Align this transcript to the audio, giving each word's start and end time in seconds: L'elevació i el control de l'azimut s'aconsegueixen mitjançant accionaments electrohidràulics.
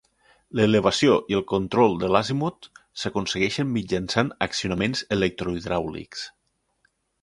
L'elevació 0.59 1.17
i 1.33 1.37
el 1.39 1.43
control 1.51 1.93
de 2.05 2.09
l'azimut 2.15 2.71
s'aconsegueixen 3.03 3.71
mitjançant 3.79 4.35
accionaments 4.49 5.09
electrohidràulics. 5.21 6.31